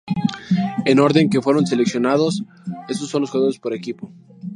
En 0.91 0.97
orden 0.99 1.29
que 1.29 1.43
fueron 1.43 1.67
seleccionados, 1.67 2.41
estos 2.89 3.07
son 3.11 3.21
los 3.21 3.29
jugadores 3.29 3.59
por 3.59 3.71
equipo. 3.75 4.11